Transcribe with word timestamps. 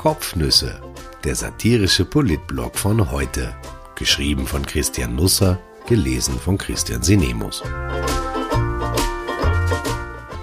Kopfnüsse, 0.00 0.80
der 1.24 1.34
satirische 1.34 2.06
Politblog 2.06 2.78
von 2.78 3.10
heute. 3.10 3.54
Geschrieben 3.96 4.46
von 4.46 4.64
Christian 4.64 5.14
Nusser, 5.14 5.60
gelesen 5.86 6.40
von 6.40 6.56
Christian 6.56 7.02
Sinemus. 7.02 7.62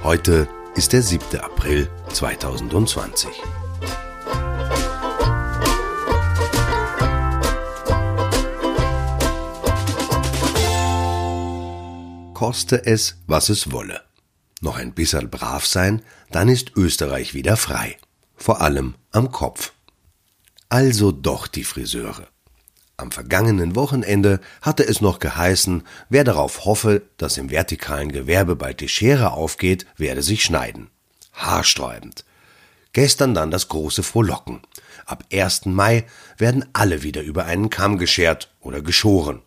Heute 0.03 0.47
ist 0.75 0.93
der 0.93 1.01
7. 1.01 1.39
April 1.39 1.89
2020. 2.13 3.31
Koste 12.35 12.85
es, 12.85 13.17
was 13.25 13.49
es 13.49 13.71
wolle. 13.71 14.01
Noch 14.61 14.77
ein 14.77 14.93
bisschen 14.93 15.31
brav 15.31 15.65
sein, 15.65 16.03
dann 16.29 16.47
ist 16.47 16.73
Österreich 16.75 17.33
wieder 17.33 17.57
frei. 17.57 17.97
Vor 18.37 18.61
allem 18.61 18.95
am 19.11 19.31
Kopf. 19.31 19.73
Also 20.69 21.11
doch 21.11 21.47
die 21.47 21.63
Friseure. 21.63 22.27
Am 22.95 23.11
vergangenen 23.11 23.75
Wochenende 23.75 24.39
hatte 24.61 24.87
es 24.87 25.01
noch 25.01 25.19
geheißen, 25.19 25.83
wer 26.09 26.23
darauf 26.23 26.65
hoffe, 26.65 27.01
dass 27.17 27.37
im 27.37 27.49
vertikalen 27.49 28.11
Gewerbe 28.11 28.55
bald 28.55 28.79
die 28.79 28.89
Schere 28.89 29.33
aufgeht, 29.33 29.85
werde 29.97 30.23
sich 30.23 30.43
schneiden. 30.43 30.89
Haarsträubend. 31.33 32.25
Gestern 32.93 33.33
dann 33.33 33.51
das 33.51 33.67
große 33.67 34.01
Frohlocken. 34.01 34.61
Ab 35.05 35.25
1. 35.31 35.65
Mai 35.65 36.05
werden 36.37 36.65
alle 36.73 37.03
wieder 37.03 37.21
über 37.21 37.45
einen 37.45 37.69
Kamm 37.69 37.97
geschert 37.97 38.51
oder 38.61 38.81
geschoren. 38.81 39.41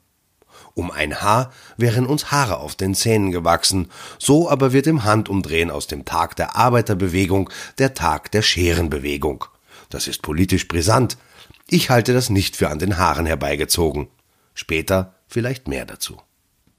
Um 0.75 0.91
ein 0.91 1.21
Haar 1.21 1.53
wären 1.77 2.07
uns 2.07 2.31
Haare 2.31 2.59
auf 2.59 2.75
den 2.75 2.95
Zähnen 2.95 3.33
gewachsen, 3.33 3.91
so 4.19 4.49
aber 4.49 4.73
wird 4.73 4.87
im 4.87 5.05
Handumdrehen 5.05 5.71
aus 5.71 5.87
dem 5.87 6.05
Tag 6.05 6.37
der 6.37 6.57
Arbeiterbewegung 6.57 7.51
der 7.79 7.95
Tag 7.95 8.31
der 8.31 8.43
Scherenbewegung. 8.43 9.45
Das 9.89 10.07
ist 10.07 10.23
politisch 10.23 10.69
brisant. 10.69 11.17
Ich 11.69 11.91
halte 11.91 12.13
das 12.13 12.31
nicht 12.31 12.57
für 12.57 12.69
an 12.69 12.79
den 12.79 12.99
Haaren 12.99 13.27
herbeigezogen. 13.27 14.09
Später 14.55 15.15
vielleicht 15.29 15.69
mehr 15.69 15.85
dazu. 15.85 16.21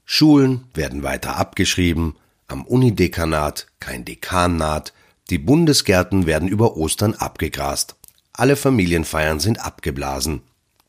Schulen 0.04 0.66
werden 0.74 1.02
weiter 1.02 1.36
abgeschrieben, 1.36 2.16
am 2.48 2.66
Unidekanat 2.66 3.68
kein 3.80 4.04
Dekan 4.04 4.56
naht, 4.56 4.92
die 5.30 5.38
Bundesgärten 5.38 6.26
werden 6.26 6.48
über 6.48 6.76
Ostern 6.76 7.14
abgegrast, 7.14 7.96
alle 8.34 8.56
Familienfeiern 8.56 9.40
sind 9.40 9.64
abgeblasen, 9.64 10.42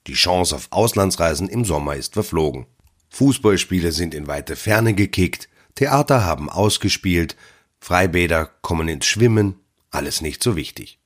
die 0.08 0.14
Chance 0.14 0.56
auf 0.56 0.68
Auslandsreisen 0.72 1.48
im 1.48 1.64
Sommer 1.66 1.96
ist 1.96 2.14
verflogen. 2.14 2.66
Fußballspiele 3.14 3.92
sind 3.92 4.16
in 4.16 4.26
weite 4.26 4.56
Ferne 4.56 4.96
gekickt, 4.96 5.48
Theater 5.76 6.26
haben 6.26 6.50
ausgespielt, 6.50 7.36
Freibäder 7.80 8.50
kommen 8.64 8.88
ins 8.88 9.06
Schwimmen, 9.06 9.60
alles 9.92 10.22
nicht 10.22 10.42
so 10.42 10.56
wichtig. 10.56 10.98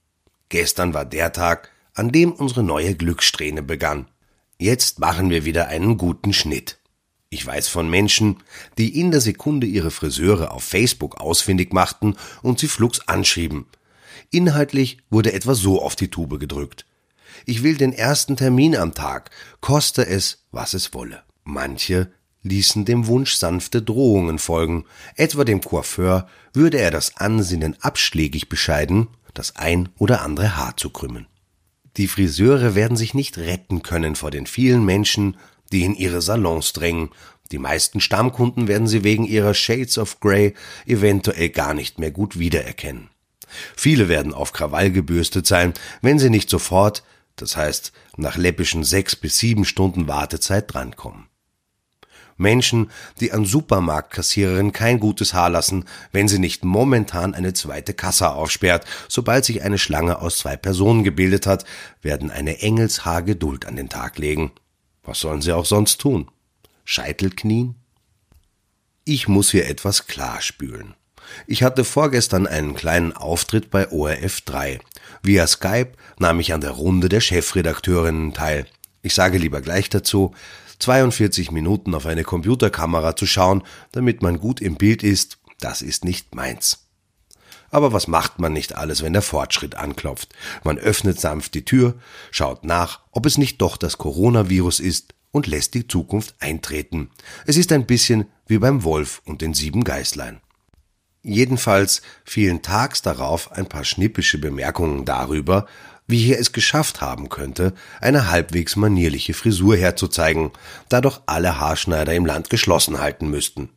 Gestern 0.47 0.93
war 0.93 1.03
der 1.03 1.33
Tag, 1.33 1.69
an 1.93 2.13
dem 2.13 2.31
unsere 2.31 2.63
neue 2.63 2.95
Glückssträhne 2.95 3.61
begann. 3.61 4.07
Jetzt 4.57 4.99
machen 4.99 5.29
wir 5.29 5.43
wieder 5.43 5.67
einen 5.67 5.97
guten 5.97 6.31
Schnitt. 6.31 6.77
Ich 7.29 7.45
weiß 7.45 7.67
von 7.67 7.89
Menschen, 7.89 8.37
die 8.77 8.97
in 9.01 9.11
der 9.11 9.19
Sekunde 9.19 9.67
ihre 9.67 9.91
Friseure 9.91 10.51
auf 10.51 10.63
Facebook 10.63 11.19
ausfindig 11.19 11.73
machten 11.73 12.15
und 12.41 12.57
sie 12.57 12.69
flugs 12.69 13.01
anschrieben. 13.09 13.65
Inhaltlich 14.31 14.99
wurde 15.09 15.33
etwa 15.33 15.55
so 15.55 15.81
auf 15.81 15.97
die 15.97 16.09
Tube 16.09 16.39
gedrückt. 16.39 16.85
Ich 17.45 17.63
will 17.63 17.75
den 17.75 17.91
ersten 17.91 18.37
Termin 18.37 18.77
am 18.77 18.93
Tag, 18.93 19.29
koste 19.59 20.07
es, 20.07 20.45
was 20.51 20.73
es 20.73 20.93
wolle. 20.93 21.23
Manche 21.49 22.11
ließen 22.43 22.83
dem 22.83 23.07
Wunsch 23.07 23.35
sanfte 23.35 23.81
Drohungen 23.81 24.37
folgen, 24.37 24.83
etwa 25.15 25.45
dem 25.45 25.61
Coiffeur 25.61 26.27
würde 26.51 26.77
er 26.77 26.91
das 26.91 27.15
Ansinnen 27.15 27.77
abschlägig 27.79 28.49
bescheiden, 28.49 29.07
das 29.33 29.55
ein 29.55 29.87
oder 29.97 30.23
andere 30.23 30.57
Haar 30.57 30.75
zu 30.75 30.89
krümmen. 30.89 31.25
Die 31.95 32.09
Friseure 32.09 32.75
werden 32.75 32.97
sich 32.97 33.13
nicht 33.13 33.37
retten 33.37 33.81
können 33.81 34.17
vor 34.17 34.29
den 34.29 34.45
vielen 34.45 34.83
Menschen, 34.83 35.37
die 35.71 35.85
in 35.85 35.95
ihre 35.95 36.21
Salons 36.21 36.73
drängen. 36.73 37.11
Die 37.53 37.59
meisten 37.59 38.01
Stammkunden 38.01 38.67
werden 38.67 38.89
sie 38.89 39.05
wegen 39.05 39.23
ihrer 39.23 39.53
Shades 39.53 39.97
of 39.97 40.19
Grey 40.19 40.53
eventuell 40.85 41.47
gar 41.47 41.73
nicht 41.73 41.97
mehr 41.97 42.11
gut 42.11 42.37
wiedererkennen. 42.37 43.09
Viele 43.77 44.09
werden 44.09 44.33
auf 44.33 44.51
Krawall 44.51 44.91
gebürstet 44.91 45.47
sein, 45.47 45.73
wenn 46.01 46.19
sie 46.19 46.29
nicht 46.29 46.49
sofort, 46.49 47.03
das 47.37 47.55
heißt 47.55 47.93
nach 48.17 48.35
läppischen 48.35 48.83
sechs 48.83 49.15
bis 49.15 49.37
sieben 49.37 49.63
Stunden 49.63 50.09
Wartezeit 50.09 50.73
drankommen. 50.73 51.27
Menschen, 52.37 52.91
die 53.19 53.31
an 53.33 53.45
Supermarktkassiererinnen 53.45 54.71
kein 54.71 54.99
gutes 54.99 55.33
Haar 55.33 55.49
lassen, 55.49 55.85
wenn 56.11 56.27
sie 56.27 56.39
nicht 56.39 56.63
momentan 56.63 57.33
eine 57.33 57.53
zweite 57.53 57.93
Kasse 57.93 58.29
aufsperrt. 58.29 58.85
Sobald 59.09 59.43
sich 59.45 59.63
eine 59.63 59.77
Schlange 59.77 60.21
aus 60.21 60.37
zwei 60.37 60.55
Personen 60.55 61.03
gebildet 61.03 61.47
hat, 61.47 61.65
werden 62.01 62.31
eine 62.31 62.61
Engelshaar 62.61 63.23
Geduld 63.23 63.65
an 63.65 63.75
den 63.75 63.89
Tag 63.89 64.17
legen. 64.17 64.51
Was 65.03 65.19
sollen 65.19 65.41
sie 65.41 65.53
auch 65.53 65.65
sonst 65.65 65.99
tun? 65.99 66.29
Scheitelknien? 66.85 67.75
Ich 69.03 69.27
muss 69.27 69.51
hier 69.51 69.67
etwas 69.67 70.07
klarspülen. 70.07 70.95
Ich 71.45 71.63
hatte 71.63 71.83
vorgestern 71.83 72.47
einen 72.47 72.75
kleinen 72.75 73.13
Auftritt 73.13 73.69
bei 73.69 73.91
ORF 73.91 74.41
3. 74.41 74.79
Via 75.23 75.47
Skype 75.47 75.91
nahm 76.19 76.39
ich 76.39 76.53
an 76.53 76.61
der 76.61 76.71
Runde 76.71 77.09
der 77.09 77.21
Chefredakteurinnen 77.21 78.33
teil. 78.33 78.65
Ich 79.01 79.13
sage 79.13 79.37
lieber 79.37 79.61
gleich 79.61 79.89
dazu, 79.89 80.33
42 80.79 81.51
Minuten 81.51 81.95
auf 81.95 82.05
eine 82.05 82.23
Computerkamera 82.23 83.15
zu 83.15 83.25
schauen, 83.25 83.63
damit 83.91 84.21
man 84.21 84.39
gut 84.39 84.61
im 84.61 84.75
Bild 84.75 85.03
ist, 85.03 85.39
das 85.59 85.81
ist 85.81 86.05
nicht 86.05 86.35
meins. 86.35 86.87
Aber 87.69 87.91
was 87.91 88.07
macht 88.07 88.39
man 88.39 88.53
nicht 88.53 88.75
alles, 88.75 89.03
wenn 89.03 89.13
der 89.13 89.21
Fortschritt 89.21 89.75
anklopft? 89.75 90.33
Man 90.63 90.77
öffnet 90.77 91.19
sanft 91.19 91.53
die 91.53 91.65
Tür, 91.65 91.95
schaut 92.31 92.63
nach, 92.63 93.01
ob 93.11 93.25
es 93.25 93.37
nicht 93.37 93.61
doch 93.61 93.77
das 93.77 93.97
Coronavirus 93.97 94.79
ist 94.79 95.13
und 95.31 95.47
lässt 95.47 95.73
die 95.73 95.87
Zukunft 95.87 96.35
eintreten. 96.39 97.09
Es 97.45 97.57
ist 97.57 97.71
ein 97.71 97.85
bisschen 97.85 98.27
wie 98.45 98.57
beim 98.57 98.83
Wolf 98.83 99.21
und 99.25 99.41
den 99.41 99.53
sieben 99.53 99.83
Geißlein. 99.83 100.39
Jedenfalls 101.23 102.01
fielen 102.23 102.61
tags 102.61 103.01
darauf 103.01 103.51
ein 103.51 103.67
paar 103.67 103.83
schnippische 103.83 104.37
Bemerkungen 104.37 105.03
darüber, 105.03 105.67
wie 106.07 106.31
er 106.31 106.39
es 106.39 106.53
geschafft 106.53 107.01
haben 107.01 107.29
könnte, 107.29 107.73
eine 107.99 108.31
halbwegs 108.31 108.77
manierliche 108.77 109.33
Frisur 109.33 109.75
herzuzeigen, 109.75 110.51
da 110.89 111.01
doch 111.01 111.21
alle 111.25 111.59
Haarschneider 111.59 112.15
im 112.15 112.25
Land 112.25 112.49
geschlossen 112.49 112.99
halten 112.99 113.29
müssten. 113.29 113.69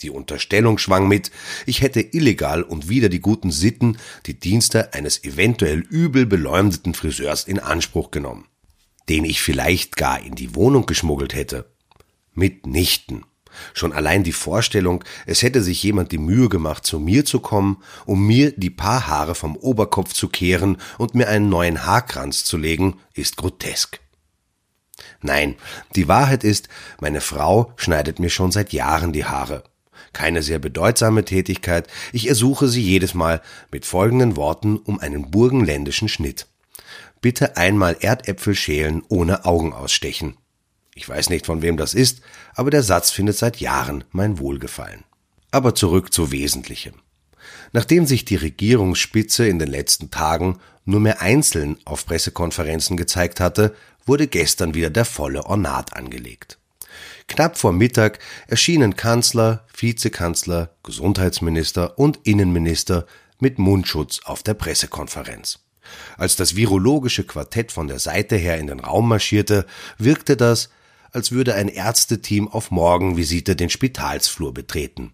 Die 0.00 0.10
Unterstellung 0.10 0.78
schwang 0.78 1.08
mit, 1.08 1.32
ich 1.66 1.82
hätte 1.82 2.00
illegal 2.00 2.62
und 2.62 2.88
wider 2.88 3.08
die 3.08 3.20
guten 3.20 3.50
Sitten 3.50 3.98
die 4.26 4.38
Dienste 4.38 4.94
eines 4.94 5.24
eventuell 5.24 5.80
übel 5.80 6.24
beleumdeten 6.24 6.94
Friseurs 6.94 7.44
in 7.44 7.58
Anspruch 7.58 8.12
genommen, 8.12 8.46
den 9.08 9.24
ich 9.24 9.42
vielleicht 9.42 9.96
gar 9.96 10.20
in 10.20 10.36
die 10.36 10.54
Wohnung 10.54 10.86
geschmuggelt 10.86 11.34
hätte. 11.34 11.68
Mitnichten. 12.32 13.24
Schon 13.74 13.92
allein 13.92 14.24
die 14.24 14.32
Vorstellung, 14.32 15.04
es 15.26 15.42
hätte 15.42 15.62
sich 15.62 15.82
jemand 15.82 16.12
die 16.12 16.18
Mühe 16.18 16.48
gemacht, 16.48 16.84
zu 16.86 16.98
mir 16.98 17.24
zu 17.24 17.40
kommen, 17.40 17.82
um 18.06 18.26
mir 18.26 18.52
die 18.52 18.70
paar 18.70 19.06
Haare 19.06 19.34
vom 19.34 19.56
Oberkopf 19.56 20.12
zu 20.12 20.28
kehren 20.28 20.78
und 20.98 21.14
mir 21.14 21.28
einen 21.28 21.48
neuen 21.48 21.86
Haarkranz 21.86 22.44
zu 22.44 22.56
legen, 22.56 22.98
ist 23.14 23.36
grotesk. 23.36 24.00
Nein, 25.20 25.56
die 25.96 26.08
Wahrheit 26.08 26.44
ist, 26.44 26.68
meine 27.00 27.20
Frau 27.20 27.72
schneidet 27.76 28.18
mir 28.18 28.30
schon 28.30 28.52
seit 28.52 28.72
Jahren 28.72 29.12
die 29.12 29.24
Haare. 29.24 29.64
Keine 30.12 30.42
sehr 30.42 30.58
bedeutsame 30.58 31.24
Tätigkeit, 31.24 31.88
ich 32.12 32.28
ersuche 32.28 32.68
sie 32.68 32.82
jedes 32.82 33.14
Mal 33.14 33.42
mit 33.70 33.84
folgenden 33.84 34.36
Worten 34.36 34.76
um 34.76 35.00
einen 35.00 35.30
burgenländischen 35.30 36.08
Schnitt. 36.08 36.46
Bitte 37.20 37.56
einmal 37.56 37.96
Erdäpfel 38.00 38.54
schälen 38.54 39.02
ohne 39.08 39.44
Augen 39.44 39.72
ausstechen. 39.72 40.36
Ich 40.98 41.08
weiß 41.08 41.30
nicht, 41.30 41.46
von 41.46 41.62
wem 41.62 41.76
das 41.76 41.94
ist, 41.94 42.22
aber 42.56 42.72
der 42.72 42.82
Satz 42.82 43.12
findet 43.12 43.36
seit 43.36 43.58
Jahren 43.60 44.02
mein 44.10 44.40
Wohlgefallen. 44.40 45.04
Aber 45.52 45.76
zurück 45.76 46.12
zu 46.12 46.32
Wesentlichem. 46.32 46.94
Nachdem 47.72 48.04
sich 48.04 48.24
die 48.24 48.34
Regierungsspitze 48.34 49.46
in 49.46 49.60
den 49.60 49.68
letzten 49.68 50.10
Tagen 50.10 50.58
nur 50.84 50.98
mehr 50.98 51.22
einzeln 51.22 51.78
auf 51.84 52.04
Pressekonferenzen 52.04 52.96
gezeigt 52.96 53.38
hatte, 53.38 53.76
wurde 54.06 54.26
gestern 54.26 54.74
wieder 54.74 54.90
der 54.90 55.04
volle 55.04 55.46
Ornat 55.46 55.94
angelegt. 55.94 56.58
Knapp 57.28 57.58
vor 57.58 57.72
Mittag 57.72 58.18
erschienen 58.48 58.96
Kanzler, 58.96 59.66
Vizekanzler, 59.76 60.70
Gesundheitsminister 60.82 61.96
und 61.96 62.18
Innenminister 62.24 63.06
mit 63.38 63.60
Mundschutz 63.60 64.18
auf 64.24 64.42
der 64.42 64.54
Pressekonferenz. 64.54 65.60
Als 66.16 66.34
das 66.34 66.56
virologische 66.56 67.22
Quartett 67.22 67.70
von 67.70 67.86
der 67.86 68.00
Seite 68.00 68.34
her 68.34 68.58
in 68.58 68.66
den 68.66 68.80
Raum 68.80 69.08
marschierte, 69.08 69.64
wirkte 69.96 70.36
das, 70.36 70.70
als 71.12 71.32
würde 71.32 71.54
ein 71.54 71.68
Ärzteteam 71.68 72.48
auf 72.48 72.70
Morgenvisite 72.70 73.56
den 73.56 73.70
Spitalsflur 73.70 74.52
betreten. 74.54 75.12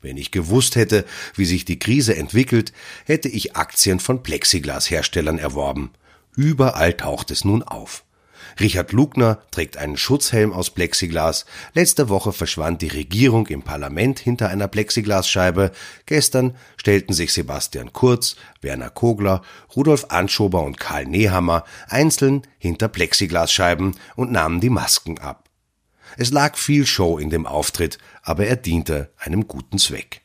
Wenn 0.00 0.16
ich 0.16 0.32
gewusst 0.32 0.76
hätte, 0.76 1.04
wie 1.34 1.44
sich 1.44 1.64
die 1.64 1.78
Krise 1.78 2.16
entwickelt, 2.16 2.72
hätte 3.04 3.28
ich 3.28 3.56
Aktien 3.56 4.00
von 4.00 4.22
Plexiglasherstellern 4.22 5.38
erworben. 5.38 5.92
Überall 6.34 6.94
taucht 6.94 7.30
es 7.30 7.44
nun 7.44 7.62
auf. 7.62 8.04
Richard 8.60 8.92
Lugner 8.92 9.42
trägt 9.50 9.76
einen 9.76 9.96
Schutzhelm 9.96 10.52
aus 10.52 10.70
Plexiglas. 10.70 11.44
Letzte 11.74 12.08
Woche 12.08 12.32
verschwand 12.32 12.82
die 12.82 12.88
Regierung 12.88 13.46
im 13.46 13.62
Parlament 13.62 14.18
hinter 14.18 14.48
einer 14.48 14.68
Plexiglasscheibe. 14.68 15.72
Gestern 16.06 16.56
stellten 16.76 17.12
sich 17.12 17.32
Sebastian 17.32 17.92
Kurz, 17.92 18.36
Werner 18.60 18.90
Kogler, 18.90 19.42
Rudolf 19.74 20.06
Anschober 20.08 20.62
und 20.62 20.78
Karl 20.78 21.06
Nehammer 21.06 21.64
einzeln 21.88 22.42
hinter 22.58 22.88
Plexiglasscheiben 22.88 23.96
und 24.16 24.32
nahmen 24.32 24.60
die 24.60 24.70
Masken 24.70 25.18
ab. 25.18 25.48
Es 26.16 26.30
lag 26.30 26.56
viel 26.56 26.86
Show 26.86 27.18
in 27.18 27.30
dem 27.30 27.46
Auftritt, 27.46 27.98
aber 28.22 28.46
er 28.46 28.56
diente 28.56 29.12
einem 29.18 29.48
guten 29.48 29.78
Zweck. 29.78 30.22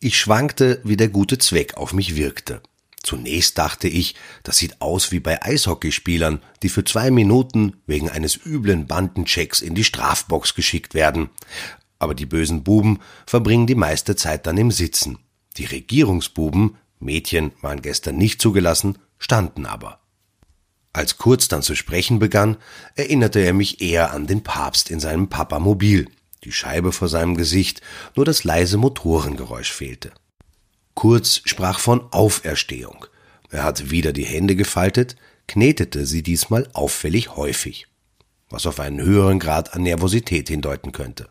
Ich 0.00 0.18
schwankte, 0.18 0.80
wie 0.84 0.96
der 0.96 1.08
gute 1.08 1.38
Zweck 1.38 1.76
auf 1.76 1.92
mich 1.92 2.16
wirkte. 2.16 2.60
Zunächst 3.04 3.58
dachte 3.58 3.86
ich, 3.86 4.14
das 4.44 4.56
sieht 4.56 4.80
aus 4.80 5.12
wie 5.12 5.20
bei 5.20 5.42
Eishockeyspielern, 5.42 6.40
die 6.62 6.70
für 6.70 6.84
zwei 6.84 7.10
Minuten 7.10 7.74
wegen 7.86 8.08
eines 8.08 8.34
üblen 8.44 8.86
Bandenchecks 8.86 9.60
in 9.60 9.74
die 9.74 9.84
Strafbox 9.84 10.54
geschickt 10.54 10.94
werden. 10.94 11.28
Aber 11.98 12.14
die 12.14 12.24
bösen 12.24 12.64
Buben 12.64 13.00
verbringen 13.26 13.66
die 13.66 13.74
meiste 13.74 14.16
Zeit 14.16 14.46
dann 14.46 14.56
im 14.56 14.70
Sitzen. 14.70 15.18
Die 15.58 15.66
Regierungsbuben, 15.66 16.78
Mädchen 16.98 17.52
waren 17.60 17.82
gestern 17.82 18.16
nicht 18.16 18.40
zugelassen, 18.40 18.96
standen 19.18 19.66
aber. 19.66 20.00
Als 20.94 21.18
Kurz 21.18 21.46
dann 21.48 21.60
zu 21.62 21.74
sprechen 21.74 22.18
begann, 22.18 22.56
erinnerte 22.94 23.40
er 23.40 23.52
mich 23.52 23.82
eher 23.82 24.12
an 24.12 24.26
den 24.26 24.42
Papst 24.42 24.90
in 24.90 24.98
seinem 24.98 25.28
Papamobil. 25.28 26.08
Die 26.44 26.52
Scheibe 26.52 26.90
vor 26.90 27.08
seinem 27.08 27.36
Gesicht, 27.36 27.82
nur 28.16 28.24
das 28.24 28.44
leise 28.44 28.78
Motorengeräusch 28.78 29.72
fehlte. 29.72 30.12
Kurz 30.94 31.42
sprach 31.44 31.78
von 31.78 32.12
Auferstehung. 32.12 33.06
Er 33.50 33.64
hatte 33.64 33.90
wieder 33.90 34.12
die 34.12 34.24
Hände 34.24 34.56
gefaltet, 34.56 35.16
knetete 35.46 36.06
sie 36.06 36.22
diesmal 36.22 36.68
auffällig 36.72 37.36
häufig, 37.36 37.86
was 38.50 38.66
auf 38.66 38.80
einen 38.80 39.00
höheren 39.00 39.38
Grad 39.38 39.74
an 39.74 39.82
Nervosität 39.82 40.48
hindeuten 40.48 40.92
könnte. 40.92 41.28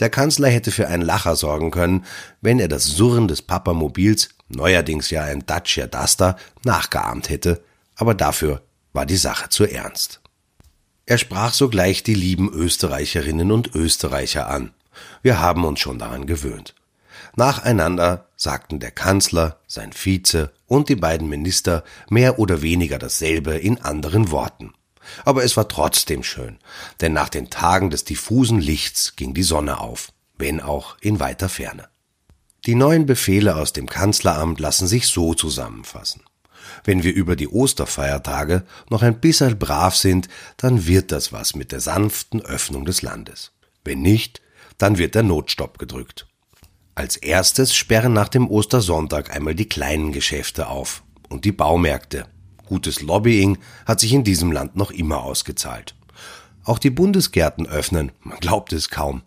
Der 0.00 0.10
Kanzler 0.10 0.48
hätte 0.48 0.70
für 0.70 0.88
einen 0.88 1.02
Lacher 1.02 1.36
sorgen 1.36 1.70
können, 1.70 2.04
wenn 2.40 2.60
er 2.60 2.68
das 2.68 2.84
Surren 2.84 3.28
des 3.28 3.42
Papamobils, 3.42 4.28
neuerdings 4.48 5.10
ja 5.10 5.22
ein 5.22 5.46
Dacia 5.46 5.86
Duster, 5.86 6.36
nachgeahmt 6.64 7.30
hätte, 7.30 7.62
aber 7.96 8.14
dafür 8.14 8.62
war 8.92 9.06
die 9.06 9.16
Sache 9.16 9.48
zu 9.48 9.64
ernst. 9.64 10.20
Er 11.06 11.18
sprach 11.18 11.52
sogleich 11.52 12.02
die 12.02 12.14
lieben 12.14 12.50
Österreicherinnen 12.52 13.52
und 13.52 13.74
Österreicher 13.74 14.48
an. 14.48 14.72
Wir 15.22 15.38
haben 15.38 15.64
uns 15.64 15.80
schon 15.80 15.98
daran 15.98 16.26
gewöhnt. 16.26 16.74
Nacheinander 17.36 18.28
sagten 18.36 18.78
der 18.78 18.90
Kanzler, 18.90 19.58
sein 19.66 19.92
Vize 19.92 20.52
und 20.66 20.88
die 20.88 20.96
beiden 20.96 21.28
Minister 21.28 21.84
mehr 22.08 22.38
oder 22.38 22.62
weniger 22.62 22.98
dasselbe 22.98 23.56
in 23.56 23.80
anderen 23.80 24.30
Worten. 24.30 24.72
Aber 25.24 25.44
es 25.44 25.56
war 25.56 25.68
trotzdem 25.68 26.22
schön, 26.22 26.58
denn 27.00 27.12
nach 27.12 27.28
den 27.28 27.50
Tagen 27.50 27.90
des 27.90 28.04
diffusen 28.04 28.60
Lichts 28.60 29.16
ging 29.16 29.34
die 29.34 29.42
Sonne 29.42 29.80
auf, 29.80 30.12
wenn 30.38 30.60
auch 30.60 30.96
in 31.00 31.20
weiter 31.20 31.48
Ferne. 31.48 31.88
Die 32.66 32.74
neuen 32.74 33.04
Befehle 33.04 33.56
aus 33.56 33.72
dem 33.72 33.88
Kanzleramt 33.88 34.58
lassen 34.58 34.86
sich 34.86 35.08
so 35.08 35.34
zusammenfassen. 35.34 36.22
Wenn 36.82 37.02
wir 37.02 37.12
über 37.12 37.36
die 37.36 37.48
Osterfeiertage 37.48 38.64
noch 38.88 39.02
ein 39.02 39.20
bisschen 39.20 39.58
brav 39.58 39.94
sind, 39.96 40.28
dann 40.56 40.86
wird 40.86 41.12
das 41.12 41.32
was 41.32 41.54
mit 41.54 41.72
der 41.72 41.80
sanften 41.80 42.40
Öffnung 42.40 42.86
des 42.86 43.02
Landes. 43.02 43.52
Wenn 43.84 44.00
nicht, 44.00 44.40
dann 44.78 44.96
wird 44.96 45.14
der 45.14 45.22
Notstopp 45.22 45.78
gedrückt. 45.78 46.26
Als 46.96 47.16
erstes 47.16 47.74
sperren 47.74 48.12
nach 48.12 48.28
dem 48.28 48.48
Ostersonntag 48.48 49.34
einmal 49.34 49.56
die 49.56 49.68
kleinen 49.68 50.12
Geschäfte 50.12 50.68
auf 50.68 51.02
und 51.28 51.44
die 51.44 51.52
Baumärkte. 51.52 52.26
Gutes 52.66 53.02
Lobbying 53.02 53.58
hat 53.84 53.98
sich 53.98 54.12
in 54.12 54.22
diesem 54.22 54.52
Land 54.52 54.76
noch 54.76 54.92
immer 54.92 55.24
ausgezahlt. 55.24 55.96
Auch 56.62 56.78
die 56.78 56.90
Bundesgärten 56.90 57.66
öffnen, 57.66 58.12
man 58.22 58.38
glaubt 58.38 58.72
es 58.72 58.90
kaum. 58.90 59.22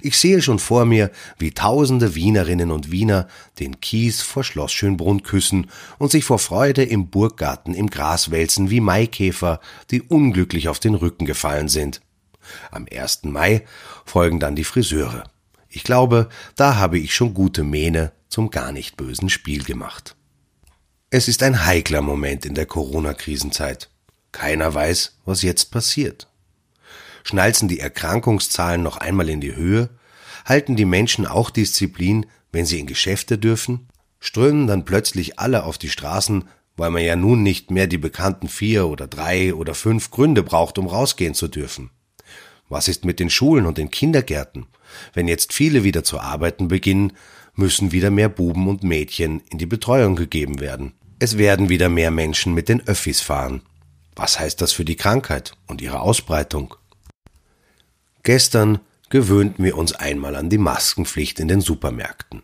Ich 0.00 0.18
sehe 0.18 0.42
schon 0.42 0.58
vor 0.58 0.84
mir, 0.84 1.10
wie 1.38 1.52
tausende 1.52 2.14
Wienerinnen 2.14 2.70
und 2.70 2.90
Wiener 2.90 3.28
den 3.58 3.80
Kies 3.80 4.22
vor 4.22 4.42
Schloss 4.42 4.72
Schönbrunn 4.72 5.22
küssen 5.22 5.70
und 5.98 6.10
sich 6.10 6.24
vor 6.24 6.38
Freude 6.38 6.84
im 6.84 7.10
Burggarten 7.10 7.74
im 7.74 7.90
Gras 7.90 8.30
wälzen 8.30 8.70
wie 8.70 8.80
Maikäfer, 8.80 9.60
die 9.90 10.02
unglücklich 10.02 10.68
auf 10.68 10.78
den 10.78 10.94
Rücken 10.94 11.26
gefallen 11.26 11.68
sind. 11.68 12.00
Am 12.70 12.86
1. 12.90 13.24
Mai 13.24 13.64
folgen 14.04 14.40
dann 14.40 14.56
die 14.56 14.64
Friseure. 14.64 15.24
Ich 15.78 15.84
glaube, 15.84 16.28
da 16.56 16.74
habe 16.74 16.98
ich 16.98 17.14
schon 17.14 17.34
gute 17.34 17.62
Mähne 17.62 18.10
zum 18.28 18.50
gar 18.50 18.72
nicht 18.72 18.96
bösen 18.96 19.28
Spiel 19.28 19.62
gemacht. 19.62 20.16
Es 21.08 21.28
ist 21.28 21.40
ein 21.44 21.66
heikler 21.66 22.02
Moment 22.02 22.44
in 22.44 22.54
der 22.54 22.66
Corona-Krisenzeit. 22.66 23.88
Keiner 24.32 24.74
weiß, 24.74 25.18
was 25.24 25.42
jetzt 25.42 25.70
passiert. 25.70 26.26
Schnalzen 27.22 27.68
die 27.68 27.78
Erkrankungszahlen 27.78 28.82
noch 28.82 28.96
einmal 28.96 29.28
in 29.28 29.40
die 29.40 29.54
Höhe? 29.54 29.90
Halten 30.44 30.74
die 30.74 30.84
Menschen 30.84 31.28
auch 31.28 31.48
Disziplin, 31.48 32.26
wenn 32.50 32.66
sie 32.66 32.80
in 32.80 32.88
Geschäfte 32.88 33.38
dürfen? 33.38 33.86
Strömen 34.18 34.66
dann 34.66 34.84
plötzlich 34.84 35.38
alle 35.38 35.62
auf 35.62 35.78
die 35.78 35.90
Straßen, 35.90 36.48
weil 36.76 36.90
man 36.90 37.04
ja 37.04 37.14
nun 37.14 37.44
nicht 37.44 37.70
mehr 37.70 37.86
die 37.86 37.98
bekannten 37.98 38.48
vier 38.48 38.88
oder 38.88 39.06
drei 39.06 39.54
oder 39.54 39.76
fünf 39.76 40.10
Gründe 40.10 40.42
braucht, 40.42 40.76
um 40.76 40.88
rausgehen 40.88 41.34
zu 41.34 41.46
dürfen? 41.46 41.90
Was 42.68 42.88
ist 42.88 43.04
mit 43.04 43.20
den 43.20 43.30
Schulen 43.30 43.66
und 43.66 43.78
den 43.78 43.90
Kindergärten? 43.90 44.66
Wenn 45.14 45.28
jetzt 45.28 45.52
viele 45.52 45.84
wieder 45.84 46.04
zu 46.04 46.20
arbeiten 46.20 46.68
beginnen, 46.68 47.12
müssen 47.54 47.92
wieder 47.92 48.10
mehr 48.10 48.28
Buben 48.28 48.68
und 48.68 48.82
Mädchen 48.82 49.42
in 49.50 49.58
die 49.58 49.66
Betreuung 49.66 50.16
gegeben 50.16 50.60
werden. 50.60 50.92
Es 51.18 51.38
werden 51.38 51.68
wieder 51.68 51.88
mehr 51.88 52.10
Menschen 52.10 52.54
mit 52.54 52.68
den 52.68 52.86
Öffis 52.86 53.20
fahren. 53.20 53.62
Was 54.14 54.38
heißt 54.38 54.60
das 54.60 54.72
für 54.72 54.84
die 54.84 54.96
Krankheit 54.96 55.52
und 55.66 55.80
ihre 55.80 56.00
Ausbreitung? 56.00 56.74
Gestern 58.22 58.80
gewöhnten 59.10 59.64
wir 59.64 59.76
uns 59.76 59.92
einmal 59.92 60.36
an 60.36 60.50
die 60.50 60.58
Maskenpflicht 60.58 61.40
in 61.40 61.48
den 61.48 61.60
Supermärkten. 61.60 62.42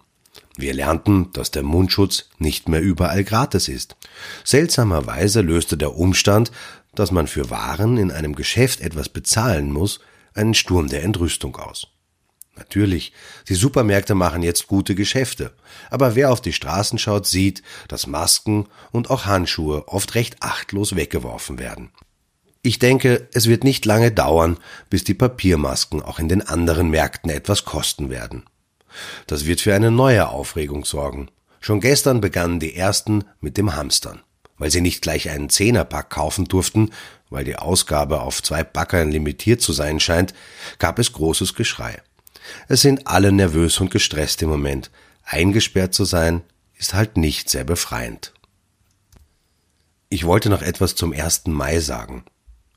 Wir 0.56 0.72
lernten, 0.72 1.30
dass 1.32 1.50
der 1.50 1.62
Mundschutz 1.62 2.30
nicht 2.38 2.68
mehr 2.68 2.80
überall 2.80 3.24
gratis 3.24 3.68
ist. 3.68 3.96
Seltsamerweise 4.44 5.40
löste 5.40 5.76
der 5.76 5.96
Umstand, 5.96 6.52
dass 6.94 7.10
man 7.10 7.26
für 7.26 7.50
Waren 7.50 7.96
in 7.96 8.10
einem 8.10 8.34
Geschäft 8.34 8.80
etwas 8.80 9.08
bezahlen 9.08 9.72
muss, 9.72 10.00
einen 10.34 10.54
Sturm 10.54 10.88
der 10.88 11.02
Entrüstung 11.02 11.56
aus. 11.56 11.88
Natürlich, 12.56 13.12
die 13.48 13.54
Supermärkte 13.54 14.14
machen 14.14 14.42
jetzt 14.42 14.68
gute 14.68 14.94
Geschäfte, 14.94 15.52
aber 15.90 16.14
wer 16.14 16.30
auf 16.30 16.40
die 16.40 16.52
Straßen 16.52 16.98
schaut, 16.98 17.26
sieht, 17.26 17.62
dass 17.88 18.06
Masken 18.06 18.68
und 18.92 19.10
auch 19.10 19.26
Handschuhe 19.26 19.88
oft 19.88 20.14
recht 20.14 20.36
achtlos 20.40 20.94
weggeworfen 20.94 21.58
werden. 21.58 21.90
Ich 22.62 22.78
denke, 22.78 23.28
es 23.34 23.48
wird 23.48 23.64
nicht 23.64 23.84
lange 23.84 24.12
dauern, 24.12 24.58
bis 24.88 25.04
die 25.04 25.14
Papiermasken 25.14 26.00
auch 26.00 26.18
in 26.18 26.28
den 26.28 26.42
anderen 26.42 26.90
Märkten 26.90 27.30
etwas 27.30 27.64
kosten 27.64 28.08
werden. 28.08 28.44
Das 29.26 29.44
wird 29.44 29.60
für 29.60 29.74
eine 29.74 29.90
neue 29.90 30.28
Aufregung 30.28 30.84
sorgen. 30.84 31.28
Schon 31.60 31.80
gestern 31.80 32.20
begannen 32.20 32.60
die 32.60 32.74
ersten 32.74 33.24
mit 33.40 33.58
dem 33.58 33.74
Hamstern. 33.74 34.22
Weil 34.56 34.70
sie 34.70 34.80
nicht 34.80 35.02
gleich 35.02 35.28
einen 35.28 35.50
Zehnerpack 35.50 36.10
kaufen 36.10 36.44
durften, 36.44 36.90
weil 37.34 37.44
die 37.44 37.56
Ausgabe 37.56 38.22
auf 38.22 38.42
zwei 38.42 38.64
Backern 38.64 39.10
limitiert 39.10 39.60
zu 39.60 39.74
sein 39.74 40.00
scheint, 40.00 40.32
gab 40.78 40.98
es 40.98 41.12
großes 41.12 41.54
Geschrei. 41.54 42.00
Es 42.68 42.80
sind 42.80 43.06
alle 43.06 43.32
nervös 43.32 43.78
und 43.80 43.90
gestresst 43.90 44.40
im 44.42 44.48
Moment. 44.48 44.90
Eingesperrt 45.24 45.92
zu 45.92 46.04
sein, 46.04 46.42
ist 46.78 46.94
halt 46.94 47.16
nicht 47.16 47.50
sehr 47.50 47.64
befreiend. 47.64 48.32
Ich 50.08 50.24
wollte 50.24 50.48
noch 50.48 50.62
etwas 50.62 50.94
zum 50.94 51.12
1. 51.12 51.46
Mai 51.46 51.80
sagen. 51.80 52.24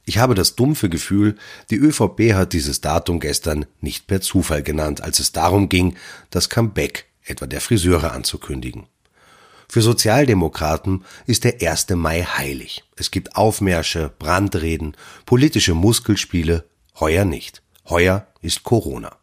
Ich 0.05 0.17
habe 0.17 0.35
das 0.35 0.55
dumpfe 0.55 0.89
Gefühl, 0.89 1.35
die 1.69 1.75
ÖVP 1.75 2.33
hat 2.33 2.53
dieses 2.53 2.81
Datum 2.81 3.19
gestern 3.19 3.65
nicht 3.81 4.07
per 4.07 4.21
Zufall 4.21 4.63
genannt, 4.63 5.01
als 5.01 5.19
es 5.19 5.33
darum 5.33 5.67
ging, 5.67 5.97
das 6.29 6.49
Comeback 6.49 7.05
etwa 7.25 7.45
der 7.45 7.61
Friseure 7.61 8.13
anzukündigen. 8.13 8.87
Für 9.69 9.81
Sozialdemokraten 9.81 11.03
ist 11.25 11.43
der 11.43 11.61
1. 11.61 11.89
Mai 11.89 12.23
heilig. 12.23 12.85
Es 12.95 13.11
gibt 13.11 13.35
Aufmärsche, 13.35 14.11
Brandreden, 14.17 14.95
politische 15.25 15.73
Muskelspiele, 15.73 16.63
heuer 16.99 17.25
nicht. 17.25 17.61
Heuer 17.89 18.27
ist 18.41 18.63
Corona. 18.63 19.17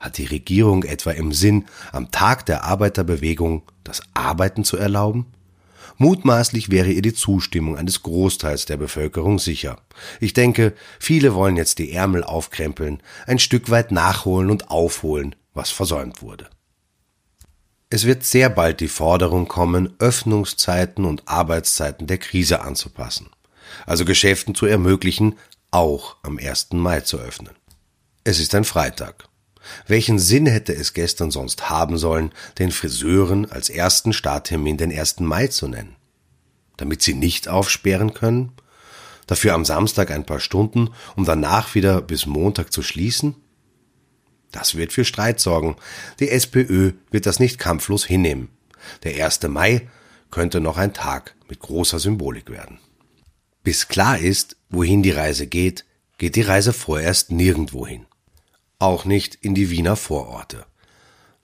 Hat 0.00 0.16
die 0.16 0.24
Regierung 0.24 0.82
etwa 0.84 1.10
im 1.10 1.32
Sinn, 1.32 1.66
am 1.92 2.10
Tag 2.10 2.46
der 2.46 2.64
Arbeiterbewegung 2.64 3.62
das 3.84 4.00
Arbeiten 4.14 4.64
zu 4.64 4.78
erlauben? 4.78 5.26
Mutmaßlich 5.98 6.70
wäre 6.70 6.90
ihr 6.90 7.02
die 7.02 7.14
Zustimmung 7.14 7.76
eines 7.76 8.02
Großteils 8.02 8.64
der 8.64 8.76
Bevölkerung 8.78 9.38
sicher. 9.38 9.78
Ich 10.20 10.32
denke, 10.32 10.74
viele 10.98 11.34
wollen 11.34 11.56
jetzt 11.56 11.78
die 11.78 11.92
Ärmel 11.92 12.24
aufkrempeln, 12.24 13.02
ein 13.26 13.38
Stück 13.38 13.70
weit 13.70 13.92
nachholen 13.92 14.50
und 14.50 14.70
aufholen, 14.70 15.34
was 15.54 15.70
versäumt 15.70 16.22
wurde. 16.22 16.48
Es 17.88 18.04
wird 18.04 18.24
sehr 18.24 18.50
bald 18.50 18.80
die 18.80 18.88
Forderung 18.88 19.46
kommen, 19.46 19.94
Öffnungszeiten 20.00 21.04
und 21.04 21.28
Arbeitszeiten 21.28 22.08
der 22.08 22.18
Krise 22.18 22.62
anzupassen, 22.62 23.30
also 23.86 24.04
Geschäften 24.04 24.56
zu 24.56 24.66
ermöglichen, 24.66 25.38
auch 25.70 26.16
am 26.24 26.38
1. 26.38 26.72
Mai 26.72 27.00
zu 27.00 27.18
öffnen. 27.18 27.54
Es 28.24 28.40
ist 28.40 28.56
ein 28.56 28.64
Freitag. 28.64 29.28
Welchen 29.86 30.18
Sinn 30.18 30.46
hätte 30.46 30.74
es 30.74 30.94
gestern 30.94 31.30
sonst 31.30 31.70
haben 31.70 31.96
sollen, 31.96 32.32
den 32.58 32.72
Friseuren 32.72 33.50
als 33.50 33.68
ersten 33.68 34.12
Starttermin 34.12 34.76
den 34.76 34.92
1. 34.92 35.20
Mai 35.20 35.46
zu 35.46 35.68
nennen? 35.68 35.94
Damit 36.76 37.02
sie 37.02 37.14
nicht 37.14 37.46
aufsperren 37.46 38.14
können? 38.14 38.52
Dafür 39.28 39.54
am 39.54 39.64
Samstag 39.64 40.10
ein 40.10 40.26
paar 40.26 40.40
Stunden, 40.40 40.90
um 41.14 41.24
danach 41.24 41.76
wieder 41.76 42.00
bis 42.00 42.26
Montag 42.26 42.72
zu 42.72 42.82
schließen? 42.82 43.36
Das 44.52 44.76
wird 44.76 44.92
für 44.92 45.04
Streit 45.04 45.40
sorgen. 45.40 45.76
Die 46.20 46.30
SPÖ 46.30 46.92
wird 47.10 47.26
das 47.26 47.40
nicht 47.40 47.58
kampflos 47.58 48.04
hinnehmen. 48.04 48.48
Der 49.02 49.24
1. 49.24 49.42
Mai 49.48 49.88
könnte 50.30 50.60
noch 50.60 50.76
ein 50.76 50.94
Tag 50.94 51.34
mit 51.48 51.60
großer 51.60 51.98
Symbolik 51.98 52.50
werden. 52.50 52.78
Bis 53.62 53.88
klar 53.88 54.18
ist, 54.18 54.56
wohin 54.70 55.02
die 55.02 55.10
Reise 55.10 55.46
geht, 55.46 55.84
geht 56.18 56.36
die 56.36 56.42
Reise 56.42 56.72
vorerst 56.72 57.30
nirgendwo 57.30 57.86
hin. 57.86 58.06
Auch 58.78 59.04
nicht 59.04 59.34
in 59.36 59.54
die 59.54 59.70
Wiener 59.70 59.96
Vororte. 59.96 60.66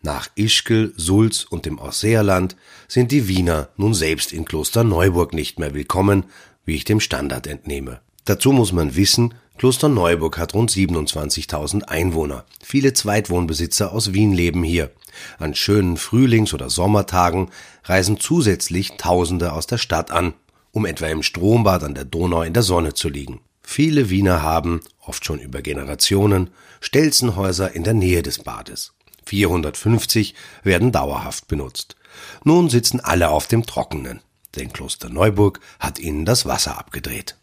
Nach 0.03 0.29
Ischgl, 0.35 0.93
Sulz 0.97 1.45
und 1.45 1.65
dem 1.65 1.79
Ausseerland 1.79 2.57
sind 2.89 3.13
die 3.13 3.29
Wiener 3.29 3.69
nun 3.77 3.95
selbst 3.95 4.33
in 4.33 4.45
Klosterneuburg 4.45 5.33
nicht 5.33 5.59
mehr 5.59 5.75
willkommen, 5.75 6.25
wie 6.65 6.75
ich 6.75 6.85
dem 6.85 7.01
Standard 7.01 7.47
entnehme. 7.47 8.01
Dazu 8.25 8.53
muss 8.53 8.73
man 8.73 8.97
wissen, 8.97 9.35
Klosterneuburg 9.63 10.39
hat 10.39 10.55
rund 10.55 10.73
27.000 10.73 11.85
Einwohner. 11.85 12.45
Viele 12.61 12.95
Zweitwohnbesitzer 12.95 13.93
aus 13.93 14.13
Wien 14.13 14.33
leben 14.33 14.65
hier. 14.65 14.91
An 15.39 15.55
schönen 15.55 15.97
Frühlings- 15.97 16.53
oder 16.53 16.69
Sommertagen 16.69 17.49
reisen 17.85 18.19
zusätzlich 18.19 18.97
Tausende 18.97 19.53
aus 19.53 19.69
der 19.69 19.79
Stadt 19.79 20.11
an, 20.11 20.35
um 20.73 20.85
etwa 20.85 21.07
im 21.07 21.23
Strombad 21.23 21.85
an 21.85 21.95
der 21.95 22.05
Donau 22.05 22.43
in 22.43 22.55
der 22.55 22.65
Sonne 22.65 22.95
zu 22.95 23.09
liegen. 23.09 23.41
Viele 23.63 24.11
Wiener 24.11 24.43
haben, 24.43 24.81
oft 24.99 25.25
schon 25.25 25.39
über 25.39 25.63
Generationen, 25.63 26.51
Stelzenhäuser 26.81 27.73
in 27.73 27.85
der 27.85 27.95
Nähe 27.95 28.23
des 28.23 28.41
Bades. 28.41 28.95
450 29.27 30.35
werden 30.65 30.91
dauerhaft 30.91 31.47
benutzt. 31.47 31.95
Nun 32.43 32.69
sitzen 32.69 32.99
alle 32.99 33.29
auf 33.29 33.47
dem 33.47 33.65
Trockenen, 33.65 34.23
denn 34.57 34.73
Kloster 34.73 35.09
Neuburg 35.09 35.61
hat 35.79 36.01
ihnen 36.01 36.25
das 36.25 36.47
Wasser 36.47 36.77
abgedreht. 36.77 37.37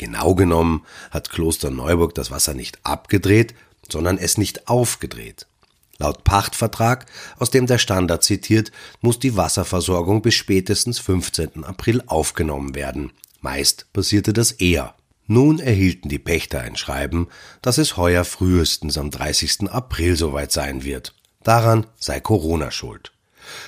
Genau 0.00 0.34
genommen 0.34 0.86
hat 1.10 1.28
Kloster 1.28 1.68
Neuburg 1.68 2.14
das 2.14 2.30
Wasser 2.30 2.54
nicht 2.54 2.78
abgedreht, 2.84 3.54
sondern 3.86 4.16
es 4.16 4.38
nicht 4.38 4.66
aufgedreht. 4.66 5.46
Laut 5.98 6.24
Pachtvertrag, 6.24 7.04
aus 7.38 7.50
dem 7.50 7.66
der 7.66 7.76
Standard 7.76 8.24
zitiert, 8.24 8.72
muss 9.02 9.18
die 9.18 9.36
Wasserversorgung 9.36 10.22
bis 10.22 10.32
spätestens 10.32 11.00
15. 11.00 11.64
April 11.64 12.02
aufgenommen 12.06 12.74
werden. 12.74 13.12
Meist 13.42 13.92
passierte 13.92 14.32
das 14.32 14.52
eher. 14.52 14.94
Nun 15.26 15.58
erhielten 15.58 16.08
die 16.08 16.18
Pächter 16.18 16.60
ein 16.60 16.76
Schreiben, 16.76 17.28
dass 17.60 17.76
es 17.76 17.98
heuer 17.98 18.24
frühestens 18.24 18.96
am 18.96 19.10
30. 19.10 19.70
April 19.70 20.16
soweit 20.16 20.50
sein 20.50 20.82
wird. 20.82 21.14
Daran 21.42 21.86
sei 21.98 22.20
Corona 22.20 22.70
schuld. 22.70 23.12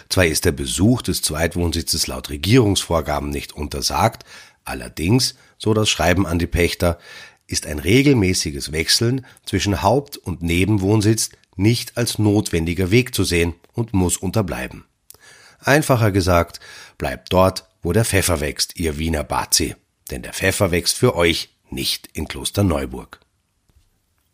Zwar 0.08 0.26
ist 0.26 0.44
der 0.44 0.52
Besuch 0.52 1.02
des 1.02 1.20
Zweitwohnsitzes 1.22 2.06
laut 2.06 2.30
Regierungsvorgaben 2.30 3.30
nicht 3.30 3.52
untersagt, 3.52 4.24
allerdings, 4.64 5.34
so 5.58 5.74
das 5.74 5.88
Schreiben 5.88 6.26
an 6.26 6.38
die 6.38 6.46
Pächter, 6.46 6.98
ist 7.46 7.66
ein 7.66 7.78
regelmäßiges 7.78 8.72
Wechseln 8.72 9.26
zwischen 9.44 9.82
Haupt- 9.82 10.16
und 10.16 10.42
Nebenwohnsitz 10.42 11.30
nicht 11.56 11.96
als 11.96 12.18
notwendiger 12.18 12.90
Weg 12.90 13.14
zu 13.14 13.24
sehen 13.24 13.54
und 13.74 13.92
muss 13.92 14.16
unterbleiben. 14.16 14.84
Einfacher 15.60 16.10
gesagt, 16.10 16.60
bleibt 16.98 17.32
dort, 17.32 17.68
wo 17.82 17.92
der 17.92 18.04
Pfeffer 18.04 18.40
wächst, 18.40 18.78
ihr 18.78 18.98
Wiener 18.98 19.24
Bazi 19.24 19.74
denn 20.12 20.22
der 20.22 20.34
Pfeffer 20.34 20.70
wächst 20.70 20.96
für 20.96 21.16
euch 21.16 21.48
nicht 21.70 22.08
in 22.12 22.28
Klosterneuburg. 22.28 23.20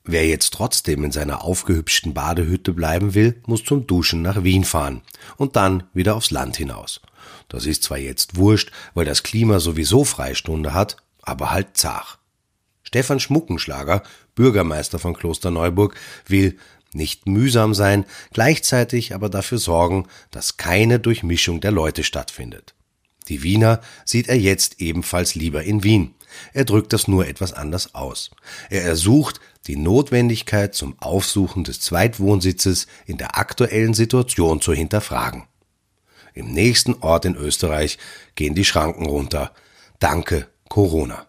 Wer 0.04 0.26
jetzt 0.26 0.54
trotzdem 0.54 1.04
in 1.04 1.12
seiner 1.12 1.44
aufgehübschten 1.44 2.14
Badehütte 2.14 2.72
bleiben 2.72 3.14
will, 3.14 3.40
muss 3.46 3.64
zum 3.64 3.86
Duschen 3.86 4.22
nach 4.22 4.42
Wien 4.42 4.64
fahren 4.64 5.02
und 5.36 5.54
dann 5.54 5.84
wieder 5.92 6.16
aufs 6.16 6.30
Land 6.30 6.56
hinaus. 6.56 7.00
Das 7.48 7.66
ist 7.66 7.82
zwar 7.82 7.98
jetzt 7.98 8.36
wurscht, 8.36 8.70
weil 8.94 9.04
das 9.04 9.22
Klima 9.22 9.60
sowieso 9.60 10.04
Freistunde 10.04 10.74
hat, 10.74 10.96
aber 11.22 11.50
halt 11.50 11.76
zach. 11.76 12.18
Stefan 12.82 13.20
Schmuckenschlager, 13.20 14.02
Bürgermeister 14.34 14.98
von 14.98 15.14
Klosterneuburg, 15.14 15.94
will 16.26 16.58
nicht 16.94 17.26
mühsam 17.26 17.74
sein, 17.74 18.06
gleichzeitig 18.32 19.14
aber 19.14 19.28
dafür 19.28 19.58
sorgen, 19.58 20.06
dass 20.30 20.56
keine 20.56 20.98
Durchmischung 20.98 21.60
der 21.60 21.70
Leute 21.70 22.02
stattfindet. 22.02 22.74
Die 23.28 23.42
Wiener 23.42 23.80
sieht 24.04 24.28
er 24.28 24.38
jetzt 24.38 24.80
ebenfalls 24.80 25.34
lieber 25.34 25.62
in 25.62 25.82
Wien. 25.82 26.14
Er 26.52 26.64
drückt 26.64 26.92
das 26.92 27.08
nur 27.08 27.26
etwas 27.26 27.52
anders 27.52 27.94
aus. 27.94 28.30
Er 28.70 28.82
ersucht, 28.84 29.40
die 29.66 29.76
Notwendigkeit 29.76 30.74
zum 30.74 30.98
Aufsuchen 31.00 31.64
des 31.64 31.80
Zweitwohnsitzes 31.80 32.86
in 33.06 33.18
der 33.18 33.38
aktuellen 33.38 33.92
Situation 33.92 34.60
zu 34.60 34.72
hinterfragen. 34.72 35.44
Im 36.38 36.52
nächsten 36.52 36.94
Ort 37.00 37.24
in 37.24 37.34
Österreich 37.34 37.98
gehen 38.36 38.54
die 38.54 38.64
Schranken 38.64 39.06
runter. 39.06 39.50
Danke, 39.98 40.46
Corona. 40.68 41.26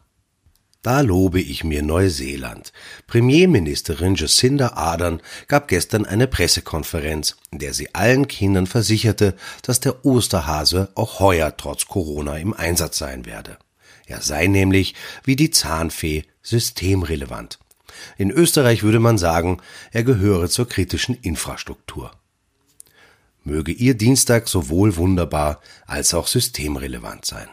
Da 0.84 1.02
lobe 1.02 1.42
ich 1.42 1.64
mir 1.64 1.82
Neuseeland. 1.82 2.72
Premierministerin 3.08 4.14
Jacinda 4.14 4.74
Ardern 4.74 5.20
gab 5.48 5.68
gestern 5.68 6.06
eine 6.06 6.28
Pressekonferenz, 6.28 7.38
in 7.50 7.58
der 7.58 7.74
sie 7.74 7.96
allen 7.96 8.28
Kindern 8.28 8.68
versicherte, 8.68 9.36
dass 9.64 9.80
der 9.80 10.06
Osterhase 10.06 10.92
auch 10.94 11.20
heuer 11.20 11.58
trotz 11.58 11.88
Corona 11.88 12.38
im 12.38 12.54
Einsatz 12.54 13.00
sein 13.00 13.26
werde. 13.26 13.58
Er 14.06 14.22
sei 14.22 14.46
nämlich, 14.46 14.94
wie 15.24 15.36
die 15.36 15.50
Zahnfee, 15.50 16.24
systemrelevant. 16.44 17.58
In 18.20 18.30
Österreich 18.30 18.84
würde 18.84 19.00
man 19.00 19.18
sagen, 19.18 19.60
er 19.92 20.04
gehöre 20.04 20.50
zur 20.50 20.70
kritischen 20.70 21.16
Infrastruktur. 21.16 22.12
Möge 23.44 23.72
Ihr 23.72 23.96
Dienstag 23.96 24.48
sowohl 24.48 24.96
wunderbar 24.98 25.62
als 25.86 26.14
auch 26.14 26.28
systemrelevant 26.28 27.26
sein. 27.26 27.50